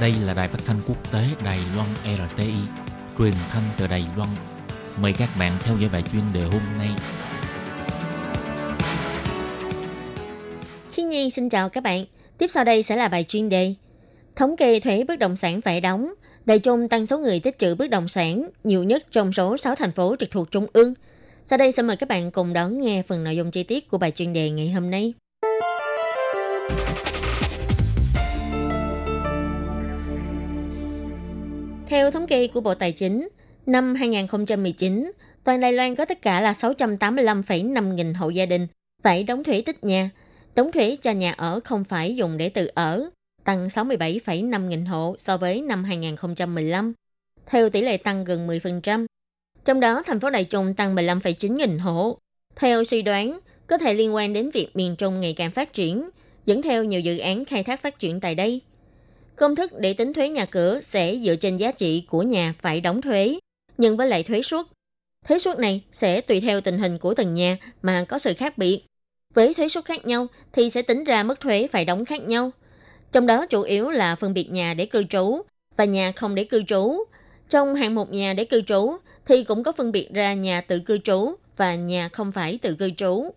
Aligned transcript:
Đây 0.00 0.14
là 0.26 0.34
đài 0.34 0.48
phát 0.48 0.58
thanh 0.66 0.76
quốc 0.88 1.12
tế 1.12 1.24
Đài 1.44 1.58
Loan 1.76 1.88
RTI, 2.04 2.52
truyền 3.18 3.32
thanh 3.50 3.62
từ 3.78 3.86
Đài 3.86 4.04
Loan. 4.16 4.28
Mời 5.02 5.14
các 5.18 5.28
bạn 5.38 5.56
theo 5.60 5.76
dõi 5.78 5.90
bài 5.92 6.02
chuyên 6.12 6.22
đề 6.34 6.42
hôm 6.42 6.62
nay. 6.78 6.88
Khi 10.92 11.02
Nhi 11.02 11.30
xin 11.30 11.48
chào 11.48 11.68
các 11.68 11.82
bạn. 11.82 12.04
Tiếp 12.38 12.46
sau 12.50 12.64
đây 12.64 12.82
sẽ 12.82 12.96
là 12.96 13.08
bài 13.08 13.24
chuyên 13.28 13.48
đề. 13.48 13.74
Thống 14.36 14.56
kê 14.56 14.80
thuế 14.80 15.04
bất 15.08 15.18
động 15.18 15.36
sản 15.36 15.60
phải 15.60 15.80
đóng. 15.80 16.14
Đài 16.44 16.58
Trung 16.58 16.88
tăng 16.88 17.06
số 17.06 17.18
người 17.18 17.40
tích 17.40 17.58
trữ 17.58 17.74
bất 17.74 17.90
động 17.90 18.08
sản 18.08 18.50
nhiều 18.64 18.84
nhất 18.84 19.06
trong 19.10 19.32
số 19.32 19.56
6 19.56 19.74
thành 19.74 19.92
phố 19.92 20.16
trực 20.18 20.30
thuộc 20.30 20.50
Trung 20.50 20.66
ương. 20.72 20.94
Sau 21.44 21.58
đây 21.58 21.72
xin 21.72 21.86
mời 21.86 21.96
các 21.96 22.08
bạn 22.08 22.30
cùng 22.30 22.52
đón 22.52 22.80
nghe 22.80 23.02
phần 23.02 23.24
nội 23.24 23.36
dung 23.36 23.50
chi 23.50 23.62
tiết 23.62 23.88
của 23.88 23.98
bài 23.98 24.10
chuyên 24.10 24.32
đề 24.32 24.50
ngày 24.50 24.70
hôm 24.70 24.90
nay. 24.90 25.14
Theo 31.90 32.10
thống 32.10 32.26
kê 32.26 32.46
của 32.46 32.60
Bộ 32.60 32.74
Tài 32.74 32.92
chính, 32.92 33.28
năm 33.66 33.94
2019, 33.94 35.12
toàn 35.44 35.60
Đài 35.60 35.72
Loan 35.72 35.94
có 35.94 36.04
tất 36.04 36.22
cả 36.22 36.40
là 36.40 36.52
685,5 36.52 37.94
nghìn 37.94 38.14
hộ 38.14 38.28
gia 38.28 38.46
đình 38.46 38.66
phải 39.02 39.24
đóng 39.24 39.44
thuế 39.44 39.62
tích 39.66 39.84
nhà. 39.84 40.10
Đóng 40.54 40.72
thuế 40.72 40.96
cho 41.00 41.10
nhà 41.10 41.32
ở 41.32 41.60
không 41.64 41.84
phải 41.84 42.16
dùng 42.16 42.36
để 42.36 42.48
tự 42.48 42.70
ở, 42.74 43.10
tăng 43.44 43.68
67,5 43.68 44.68
nghìn 44.68 44.84
hộ 44.84 45.14
so 45.18 45.36
với 45.36 45.60
năm 45.60 45.84
2015, 45.84 46.92
theo 47.46 47.70
tỷ 47.70 47.80
lệ 47.80 47.96
tăng 47.96 48.24
gần 48.24 48.48
10%. 48.48 49.06
Trong 49.64 49.80
đó, 49.80 50.02
thành 50.06 50.20
phố 50.20 50.30
Đài 50.30 50.44
Trung 50.44 50.74
tăng 50.74 50.96
15,9 50.96 51.54
nghìn 51.54 51.78
hộ. 51.78 52.18
Theo 52.56 52.84
suy 52.84 53.02
đoán, 53.02 53.40
có 53.66 53.78
thể 53.78 53.94
liên 53.94 54.14
quan 54.14 54.32
đến 54.32 54.50
việc 54.50 54.76
miền 54.76 54.96
Trung 54.96 55.20
ngày 55.20 55.34
càng 55.36 55.50
phát 55.50 55.72
triển, 55.72 56.10
dẫn 56.46 56.62
theo 56.62 56.84
nhiều 56.84 57.00
dự 57.00 57.18
án 57.18 57.44
khai 57.44 57.62
thác 57.62 57.82
phát 57.82 57.98
triển 57.98 58.20
tại 58.20 58.34
đây. 58.34 58.60
Công 59.40 59.56
thức 59.56 59.70
để 59.78 59.94
tính 59.94 60.12
thuế 60.12 60.28
nhà 60.28 60.44
cửa 60.44 60.80
sẽ 60.80 61.16
dựa 61.16 61.36
trên 61.36 61.56
giá 61.56 61.70
trị 61.70 62.04
của 62.08 62.22
nhà 62.22 62.54
phải 62.60 62.80
đóng 62.80 63.02
thuế, 63.02 63.38
nhưng 63.78 63.96
với 63.96 64.08
lại 64.08 64.22
thuế 64.22 64.42
suất. 64.42 64.66
Thuế 65.28 65.38
suất 65.38 65.58
này 65.58 65.82
sẽ 65.90 66.20
tùy 66.20 66.40
theo 66.40 66.60
tình 66.60 66.78
hình 66.78 66.98
của 66.98 67.14
từng 67.14 67.34
nhà 67.34 67.56
mà 67.82 68.04
có 68.08 68.18
sự 68.18 68.34
khác 68.34 68.58
biệt. 68.58 68.82
Với 69.34 69.54
thuế 69.54 69.68
suất 69.68 69.84
khác 69.84 70.06
nhau 70.06 70.26
thì 70.52 70.70
sẽ 70.70 70.82
tính 70.82 71.04
ra 71.04 71.22
mức 71.22 71.40
thuế 71.40 71.68
phải 71.72 71.84
đóng 71.84 72.04
khác 72.04 72.22
nhau. 72.22 72.50
Trong 73.12 73.26
đó 73.26 73.46
chủ 73.46 73.62
yếu 73.62 73.90
là 73.90 74.16
phân 74.16 74.34
biệt 74.34 74.50
nhà 74.50 74.74
để 74.74 74.86
cư 74.86 75.04
trú 75.04 75.42
và 75.76 75.84
nhà 75.84 76.12
không 76.12 76.34
để 76.34 76.44
cư 76.44 76.62
trú. 76.62 77.04
Trong 77.50 77.74
hạng 77.74 77.94
mục 77.94 78.12
nhà 78.12 78.32
để 78.32 78.44
cư 78.44 78.62
trú 78.62 78.96
thì 79.26 79.44
cũng 79.44 79.62
có 79.62 79.72
phân 79.72 79.92
biệt 79.92 80.08
ra 80.12 80.34
nhà 80.34 80.60
tự 80.60 80.78
cư 80.78 80.98
trú 80.98 81.34
và 81.56 81.74
nhà 81.74 82.08
không 82.08 82.32
phải 82.32 82.58
tự 82.62 82.74
cư 82.74 82.90
trú. 82.90 83.30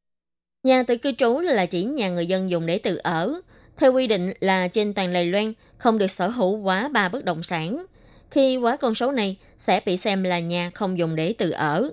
Nhà 0.63 0.83
tự 0.83 0.97
cư 0.97 1.11
trú 1.11 1.39
là 1.39 1.65
chỉ 1.65 1.83
nhà 1.83 2.09
người 2.09 2.25
dân 2.25 2.49
dùng 2.49 2.65
để 2.65 2.77
tự 2.77 2.95
ở, 2.95 3.41
theo 3.77 3.93
quy 3.93 4.07
định 4.07 4.33
là 4.39 4.67
trên 4.67 4.93
toàn 4.93 5.13
Đài 5.13 5.25
Loan 5.25 5.53
không 5.77 5.97
được 5.97 6.11
sở 6.11 6.27
hữu 6.27 6.57
quá 6.57 6.87
3 6.87 7.09
bất 7.09 7.25
động 7.25 7.43
sản. 7.43 7.85
Khi 8.31 8.57
quá 8.57 8.77
con 8.77 8.95
số 8.95 9.11
này 9.11 9.37
sẽ 9.57 9.81
bị 9.85 9.97
xem 9.97 10.23
là 10.23 10.39
nhà 10.39 10.71
không 10.73 10.97
dùng 10.97 11.15
để 11.15 11.33
tự 11.33 11.49
ở, 11.49 11.91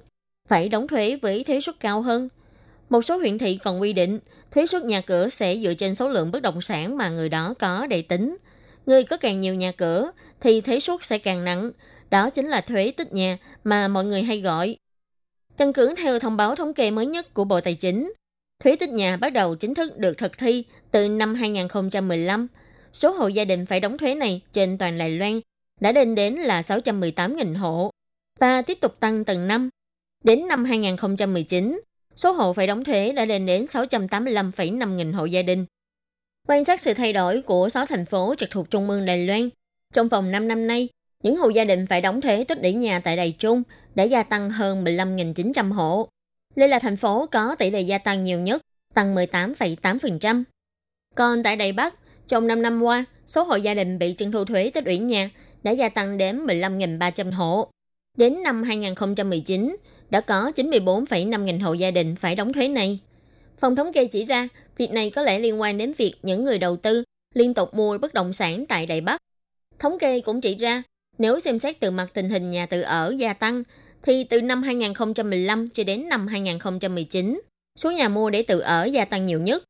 phải 0.49 0.69
đóng 0.69 0.89
thuế 0.89 1.19
với 1.23 1.45
thuế 1.45 1.61
suất 1.61 1.81
cao 1.81 2.03
hơn. 2.03 2.29
Một 2.91 3.03
số 3.03 3.17
huyện 3.17 3.39
thị 3.39 3.59
còn 3.65 3.81
quy 3.81 3.93
định 3.93 4.19
thuế 4.51 4.67
suất 4.67 4.85
nhà 4.85 5.01
cửa 5.01 5.29
sẽ 5.29 5.57
dựa 5.57 5.75
trên 5.75 5.95
số 5.95 6.09
lượng 6.09 6.31
bất 6.33 6.43
động 6.43 6.61
sản 6.61 6.97
mà 6.97 7.09
người 7.09 7.29
đó 7.29 7.55
có 7.59 7.87
để 7.87 8.03
tính. 8.03 8.37
Người 8.87 9.05
có 9.05 9.17
càng 9.17 9.41
nhiều 9.41 9.55
nhà 9.55 9.73
cửa 9.73 10.11
thì 10.41 10.61
thuế 10.61 10.81
suất 10.81 11.05
sẽ 11.05 11.19
càng 11.19 11.45
nặng. 11.45 11.71
Đó 12.11 12.31
chính 12.31 12.49
là 12.49 12.61
thuế 12.61 12.93
tích 12.97 13.13
nhà 13.13 13.39
mà 13.65 13.89
mọi 13.89 14.05
người 14.05 14.23
hay 14.23 14.41
gọi. 14.41 14.77
Căn 15.57 15.73
cứ 15.73 15.95
theo 15.97 16.19
thông 16.19 16.37
báo 16.37 16.57
thống 16.57 16.75
kê 16.75 16.91
mới 16.91 17.07
nhất 17.07 17.35
của 17.35 17.45
Bộ 17.45 17.61
Tài 17.61 17.75
chính, 17.75 18.13
Thuế 18.61 18.77
tích 18.77 18.91
nhà 18.91 19.17
bắt 19.17 19.33
đầu 19.33 19.55
chính 19.55 19.75
thức 19.75 19.99
được 19.99 20.19
thực 20.19 20.39
thi 20.39 20.65
từ 20.91 21.09
năm 21.09 21.35
2015. 21.35 22.47
Số 22.93 23.11
hộ 23.13 23.29
gia 23.29 23.45
đình 23.45 23.67
phải 23.67 23.81
đóng 23.81 23.99
thuế 23.99 24.15
này 24.15 24.41
trên 24.53 24.79
toàn 24.79 24.99
Đài 24.99 25.11
Loan 25.11 25.41
đã 25.81 25.93
lên 25.93 26.15
đến 26.15 26.35
là 26.35 26.61
618.000 26.61 27.59
hộ 27.59 27.91
và 28.41 28.63
tiếp 28.63 28.79
tục 28.81 29.01
tăng 29.01 29.25
từng 29.25 29.49
năm. 29.49 29.69
Đến 30.25 30.49
năm 30.49 30.65
2019, 30.65 31.81
số 32.17 32.33
hộ 32.33 32.53
phải 32.53 32.67
đóng 32.67 32.85
thuế 32.85 33.13
đã 33.13 33.25
lên 33.25 33.47
đến 33.47 33.65
685,5 33.65 34.95
nghìn 34.95 35.13
hộ 35.13 35.25
gia 35.25 35.43
đình. 35.43 35.65
Quan 36.49 36.65
sát 36.65 36.81
sự 36.81 36.95
thay 36.95 37.13
đổi 37.13 37.43
của 37.43 37.69
6 37.69 37.87
thành 37.87 38.07
phố 38.07 38.35
trực 38.39 38.51
thuộc 38.51 38.71
Trung 38.71 38.91
ương 38.91 39.07
Đài 39.07 39.27
Loan, 39.27 39.49
trong 39.95 40.09
vòng 40.09 40.31
5 40.31 40.49
năm 40.49 40.67
nay, 40.67 40.89
những 41.23 41.37
hộ 41.37 41.49
gia 41.49 41.65
đình 41.65 41.87
phải 41.87 42.01
đóng 42.01 42.21
thuế 42.21 42.45
tích 42.45 42.59
lũy 42.63 42.73
nhà 42.73 43.01
tại 43.01 43.17
Đài 43.17 43.33
Trung 43.33 43.63
đã 43.95 44.05
gia 44.05 44.23
tăng 44.23 44.51
hơn 44.51 44.85
15.900 44.85 45.73
hộ. 45.73 46.09
Đây 46.57 46.69
là 46.69 46.79
thành 46.79 46.97
phố 46.97 47.27
có 47.27 47.55
tỷ 47.55 47.71
lệ 47.71 47.81
gia 47.81 47.99
tăng 47.99 48.23
nhiều 48.25 48.41
nhất, 48.41 48.63
tăng 48.95 49.15
18,8%. 49.15 50.45
Còn 51.15 51.43
tại 51.43 51.57
Đài 51.57 51.73
Bắc, 51.73 51.95
trong 52.29 52.47
5 52.47 52.63
năm 52.63 52.83
qua, 52.83 53.05
số 53.27 53.43
hộ 53.43 53.57
gia 53.57 53.75
đình 53.75 53.99
bị 53.99 54.15
trưng 54.19 54.33
thu 54.33 54.45
thuế 54.45 54.71
tích 54.75 54.85
ủy 54.85 54.99
nhà 54.99 55.31
đã 55.63 55.71
gia 55.71 55.89
tăng 55.89 56.19
đến 56.19 56.47
15.300 56.47 57.33
hộ. 57.33 57.71
Đến 58.17 58.43
năm 58.43 58.63
2019, 58.63 59.77
đã 60.11 60.21
có 60.21 60.53
94,5 60.57 61.45
nghìn 61.45 61.61
hộ 61.61 61.73
gia 61.73 61.91
đình 61.91 62.17
phải 62.17 62.35
đóng 62.35 62.53
thuế 62.53 62.69
này. 62.69 62.99
Phòng 63.59 63.77
thống 63.77 63.93
kê 63.93 64.05
chỉ 64.05 64.25
ra, 64.25 64.49
việc 64.77 64.93
này 64.93 65.11
có 65.11 65.23
lẽ 65.23 65.39
liên 65.39 65.61
quan 65.61 65.79
đến 65.79 65.93
việc 65.99 66.15
những 66.23 66.45
người 66.45 66.59
đầu 66.59 66.77
tư 66.77 67.05
liên 67.35 67.55
tục 67.55 67.75
mua 67.75 67.99
bất 67.99 68.15
động 68.15 68.33
sản 68.33 68.67
tại 68.67 68.87
Đài 68.87 69.01
Bắc. 69.01 69.21
Thống 69.79 69.99
kê 69.99 70.21
cũng 70.21 70.41
chỉ 70.41 70.55
ra, 70.55 70.83
nếu 71.19 71.41
xem 71.41 71.59
xét 71.59 71.81
từ 71.81 71.91
mặt 71.91 72.07
tình 72.15 72.29
hình 72.29 72.51
nhà 72.51 72.67
tự 72.67 72.81
ở 72.81 73.15
gia 73.19 73.33
tăng, 73.33 73.63
thì 74.03 74.25
từ 74.25 74.43
năm 74.43 74.63
2015 74.63 75.69
cho 75.69 75.85
đến 75.85 76.09
năm 76.09 76.27
2019, 76.27 77.41
số 77.79 77.91
nhà 77.91 78.09
mua 78.09 78.31
để 78.31 78.43
tự 78.43 78.61
ở 78.61 78.85
gia 78.85 79.05
tăng 79.05 79.27
nhiều 79.27 79.41
nhất. 79.41 79.63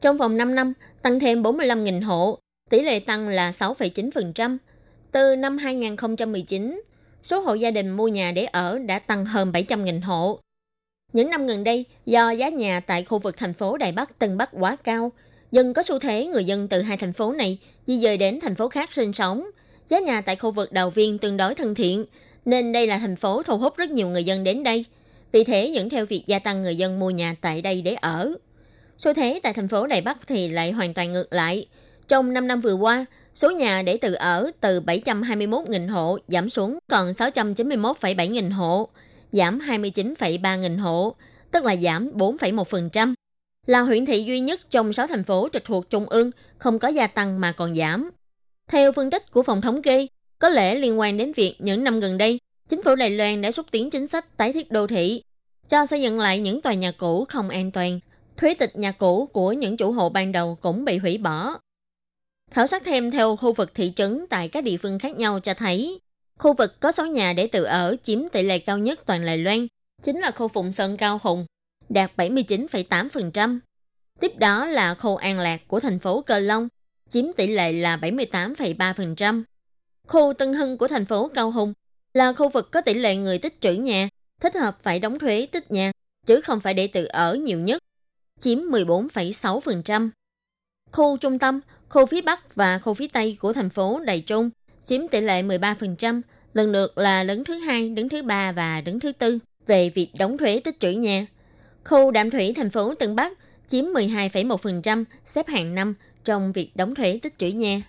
Trong 0.00 0.16
vòng 0.16 0.36
5 0.36 0.54
năm, 0.54 0.72
tăng 1.02 1.20
thêm 1.20 1.42
45.000 1.42 2.04
hộ, 2.04 2.38
tỷ 2.70 2.82
lệ 2.82 3.00
tăng 3.00 3.28
là 3.28 3.50
6,9%. 3.50 4.56
Từ 5.12 5.36
năm 5.36 5.58
2019, 5.58 6.82
số 7.22 7.40
hộ 7.40 7.54
gia 7.54 7.70
đình 7.70 7.90
mua 7.90 8.08
nhà 8.08 8.32
để 8.32 8.44
ở 8.44 8.78
đã 8.78 8.98
tăng 8.98 9.24
hơn 9.24 9.52
700.000 9.52 10.02
hộ. 10.02 10.40
Những 11.12 11.30
năm 11.30 11.46
gần 11.46 11.64
đây, 11.64 11.84
do 12.06 12.30
giá 12.30 12.48
nhà 12.48 12.80
tại 12.80 13.04
khu 13.04 13.18
vực 13.18 13.36
thành 13.36 13.54
phố 13.54 13.76
Đài 13.76 13.92
Bắc, 13.92 14.18
Tân 14.18 14.36
Bắc 14.36 14.50
quá 14.52 14.76
cao, 14.84 15.12
dần 15.50 15.74
có 15.74 15.82
xu 15.82 15.98
thế 15.98 16.26
người 16.26 16.44
dân 16.44 16.68
từ 16.68 16.82
hai 16.82 16.96
thành 16.96 17.12
phố 17.12 17.32
này 17.32 17.58
di 17.86 17.98
dời 17.98 18.16
đến 18.16 18.40
thành 18.42 18.54
phố 18.54 18.68
khác 18.68 18.92
sinh 18.92 19.12
sống. 19.12 19.46
Giá 19.88 19.98
nhà 19.98 20.20
tại 20.20 20.36
khu 20.36 20.50
vực 20.50 20.72
Đào 20.72 20.90
Viên 20.90 21.18
tương 21.18 21.36
đối 21.36 21.54
thân 21.54 21.74
thiện, 21.74 22.04
nên 22.46 22.72
đây 22.72 22.86
là 22.86 22.98
thành 22.98 23.16
phố 23.16 23.42
thu 23.42 23.58
hút 23.58 23.76
rất 23.76 23.90
nhiều 23.90 24.08
người 24.08 24.24
dân 24.24 24.44
đến 24.44 24.62
đây. 24.62 24.84
Vì 25.32 25.44
thế 25.44 25.66
dẫn 25.74 25.90
theo 25.90 26.06
việc 26.06 26.22
gia 26.26 26.38
tăng 26.38 26.62
người 26.62 26.76
dân 26.76 26.98
mua 26.98 27.10
nhà 27.10 27.34
tại 27.40 27.62
đây 27.62 27.82
để 27.82 27.94
ở. 27.94 28.34
Số 28.98 29.14
thế 29.14 29.40
tại 29.42 29.52
thành 29.52 29.68
phố 29.68 29.86
Đài 29.86 30.00
Bắc 30.00 30.18
thì 30.26 30.48
lại 30.48 30.72
hoàn 30.72 30.94
toàn 30.94 31.12
ngược 31.12 31.32
lại. 31.32 31.66
Trong 32.08 32.32
5 32.32 32.46
năm 32.46 32.60
vừa 32.60 32.74
qua, 32.74 33.06
số 33.34 33.50
nhà 33.50 33.82
để 33.82 33.96
tự 33.96 34.14
ở 34.14 34.50
từ 34.60 34.80
721.000 34.80 35.88
hộ 35.90 36.18
giảm 36.28 36.50
xuống 36.50 36.78
còn 36.90 37.10
691,7 37.10 38.30
nghìn 38.30 38.50
hộ, 38.50 38.88
giảm 39.32 39.58
29,3 39.58 40.56
nghìn 40.56 40.78
hộ, 40.78 41.14
tức 41.50 41.64
là 41.64 41.76
giảm 41.76 42.10
4,1%. 42.14 43.14
Là 43.66 43.80
huyện 43.80 44.06
thị 44.06 44.22
duy 44.22 44.40
nhất 44.40 44.60
trong 44.70 44.92
6 44.92 45.06
thành 45.06 45.24
phố 45.24 45.48
trực 45.52 45.64
thuộc 45.64 45.90
Trung 45.90 46.06
ương 46.08 46.30
không 46.58 46.78
có 46.78 46.88
gia 46.88 47.06
tăng 47.06 47.40
mà 47.40 47.52
còn 47.52 47.74
giảm. 47.74 48.10
Theo 48.68 48.92
phân 48.92 49.10
tích 49.10 49.32
của 49.32 49.42
phòng 49.42 49.60
thống 49.60 49.82
kê, 49.82 50.06
có 50.38 50.48
lẽ 50.48 50.74
liên 50.74 51.00
quan 51.00 51.16
đến 51.16 51.32
việc 51.32 51.56
những 51.58 51.84
năm 51.84 52.00
gần 52.00 52.18
đây, 52.18 52.38
chính 52.68 52.82
phủ 52.82 52.94
Đài 52.94 53.10
Loan 53.10 53.42
đã 53.42 53.50
xúc 53.50 53.66
tiến 53.70 53.90
chính 53.90 54.06
sách 54.06 54.36
tái 54.36 54.52
thiết 54.52 54.70
đô 54.70 54.86
thị, 54.86 55.22
cho 55.68 55.86
xây 55.86 56.02
dựng 56.02 56.18
lại 56.18 56.38
những 56.38 56.60
tòa 56.60 56.74
nhà 56.74 56.90
cũ 56.90 57.24
không 57.28 57.48
an 57.48 57.70
toàn. 57.70 58.00
Thuế 58.36 58.54
tịch 58.54 58.76
nhà 58.76 58.92
cũ 58.92 59.26
của 59.32 59.52
những 59.52 59.76
chủ 59.76 59.92
hộ 59.92 60.08
ban 60.08 60.32
đầu 60.32 60.58
cũng 60.60 60.84
bị 60.84 60.98
hủy 60.98 61.18
bỏ. 61.18 61.58
Khảo 62.50 62.66
sát 62.66 62.82
thêm 62.84 63.10
theo 63.10 63.36
khu 63.36 63.52
vực 63.52 63.74
thị 63.74 63.92
trấn 63.96 64.26
tại 64.30 64.48
các 64.48 64.64
địa 64.64 64.76
phương 64.76 64.98
khác 64.98 65.16
nhau 65.16 65.40
cho 65.40 65.54
thấy, 65.54 65.98
khu 66.38 66.52
vực 66.52 66.80
có 66.80 66.92
số 66.92 67.06
nhà 67.06 67.32
để 67.32 67.46
tự 67.46 67.64
ở 67.64 67.96
chiếm 68.02 68.28
tỷ 68.28 68.42
lệ 68.42 68.58
cao 68.58 68.78
nhất 68.78 69.00
toàn 69.06 69.26
Đài 69.26 69.38
Loan, 69.38 69.66
chính 70.02 70.20
là 70.20 70.30
khu 70.30 70.48
Phụng 70.48 70.72
Sơn 70.72 70.96
Cao 70.96 71.20
Hùng, 71.22 71.46
đạt 71.88 72.10
79,8%. 72.16 73.58
Tiếp 74.20 74.38
đó 74.38 74.66
là 74.66 74.94
khu 74.94 75.16
An 75.16 75.38
Lạc 75.38 75.60
của 75.68 75.80
thành 75.80 75.98
phố 75.98 76.22
Cờ 76.22 76.38
Long, 76.38 76.68
chiếm 77.08 77.24
tỷ 77.36 77.46
lệ 77.46 77.72
là 77.72 77.96
78,3%. 77.96 79.42
Khu 80.06 80.32
Tân 80.32 80.52
Hưng 80.52 80.78
của 80.78 80.88
thành 80.88 81.04
phố 81.04 81.30
Cao 81.34 81.50
Hùng 81.50 81.72
là 82.14 82.32
khu 82.32 82.48
vực 82.48 82.70
có 82.70 82.80
tỷ 82.80 82.94
lệ 82.94 83.16
người 83.16 83.38
tích 83.38 83.60
trữ 83.60 83.72
nhà, 83.72 84.08
thích 84.40 84.54
hợp 84.54 84.78
phải 84.82 85.00
đóng 85.00 85.18
thuế 85.18 85.46
tích 85.52 85.70
nhà, 85.70 85.92
chứ 86.26 86.40
không 86.40 86.60
phải 86.60 86.74
để 86.74 86.86
tự 86.86 87.04
ở 87.04 87.34
nhiều 87.34 87.58
nhất, 87.58 87.82
chiếm 88.40 88.58
14,6%. 88.58 90.10
Khu 90.92 91.16
trung 91.16 91.38
tâm, 91.38 91.60
khu 91.88 92.06
phía 92.06 92.20
Bắc 92.20 92.54
và 92.54 92.78
khu 92.78 92.94
phía 92.94 93.08
Tây 93.08 93.36
của 93.40 93.52
thành 93.52 93.70
phố 93.70 94.00
Đài 94.00 94.20
Trung 94.20 94.50
chiếm 94.84 95.08
tỷ 95.08 95.20
lệ 95.20 95.42
13%, 95.42 96.20
lần 96.54 96.70
lượt 96.70 96.98
là 96.98 97.24
đứng 97.24 97.44
thứ 97.44 97.54
hai, 97.54 97.88
đứng 97.88 98.08
thứ 98.08 98.22
ba 98.22 98.52
và 98.52 98.80
đứng 98.80 99.00
thứ 99.00 99.12
tư 99.12 99.38
về 99.66 99.90
việc 99.94 100.10
đóng 100.18 100.38
thuế 100.38 100.60
tích 100.64 100.80
trữ 100.80 100.90
nhà. 100.90 101.26
Khu 101.84 102.10
đạm 102.10 102.30
thủy 102.30 102.52
thành 102.56 102.70
phố 102.70 102.94
Tân 102.94 103.16
Bắc 103.16 103.32
chiếm 103.66 103.84
12,1%, 103.84 105.04
xếp 105.24 105.48
hạng 105.48 105.74
năm 105.74 105.94
trong 106.24 106.52
việc 106.52 106.70
đóng 106.74 106.94
thuế 106.94 107.18
tích 107.22 107.38
trữ 107.38 107.46
nhà. 107.46 107.82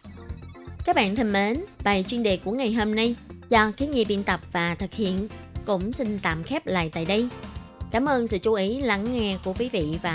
Các 0.87 0.95
bạn 0.95 1.15
thân 1.15 1.33
mến, 1.33 1.57
bài 1.83 2.05
chuyên 2.07 2.23
đề 2.23 2.37
của 2.43 2.51
ngày 2.51 2.73
hôm 2.73 2.95
nay 2.95 3.15
do 3.49 3.71
Kiến 3.77 3.91
Nhi 3.91 4.05
biên 4.05 4.23
tập 4.23 4.39
và 4.51 4.75
thực 4.75 4.93
hiện 4.93 5.27
cũng 5.65 5.91
xin 5.91 6.19
tạm 6.21 6.43
khép 6.43 6.67
lại 6.67 6.89
tại 6.93 7.05
đây. 7.05 7.27
Cảm 7.91 8.05
ơn 8.05 8.27
sự 8.27 8.37
chú 8.37 8.53
ý 8.53 8.81
lắng 8.81 9.13
nghe 9.13 9.37
của 9.43 9.53
quý 9.59 9.69
vị 9.69 9.85
và 9.91 9.99